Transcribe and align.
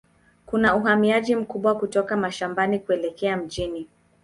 Kuna 0.45 0.75
uhamiaji 0.75 1.35
mkubwa 1.35 1.75
kutoka 1.77 2.17
mashambani 2.17 2.79
kuelekea 2.79 3.37
mjini. 3.37 3.87